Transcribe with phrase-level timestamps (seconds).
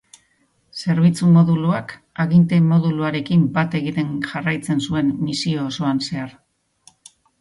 [0.83, 1.93] Zerbitzu-moduluak
[2.23, 6.33] aginte-moduluarekin bat egiten jarraitzen zuen misio osoan zehar.